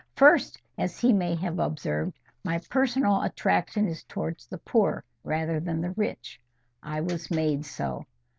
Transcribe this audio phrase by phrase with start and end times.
[0.15, 5.79] First, as he may have observed, my personal attraction is towards the poor rather than
[5.79, 6.41] the rich.
[6.81, 8.07] I was made so.